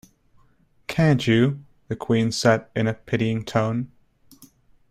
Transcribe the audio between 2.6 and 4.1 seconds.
in a pitying tone.